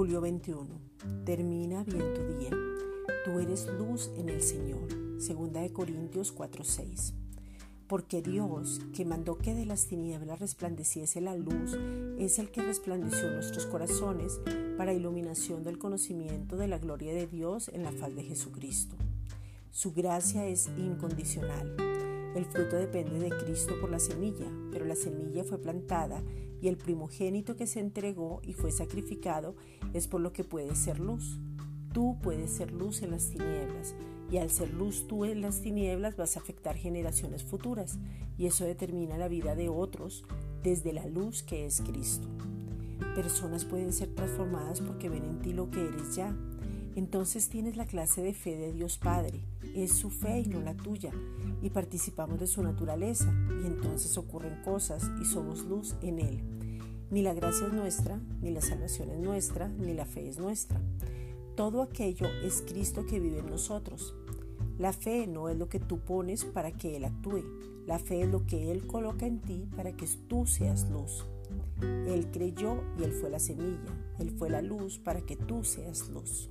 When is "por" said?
23.80-23.90, 30.06-30.20